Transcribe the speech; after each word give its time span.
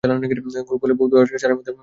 গোকুলের 0.69 0.95
বউ 0.97 1.07
দুয়ার 1.11 1.27
ছাড়িযা 1.27 1.47
ঘরের 1.47 1.57
মধ্যে 1.57 1.71
আসিল। 1.71 1.79